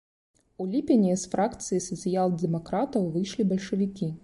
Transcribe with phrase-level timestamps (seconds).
[0.63, 4.13] У ліпені з фракцыі сацыял-дэмакратаў выйшлі бальшавікі.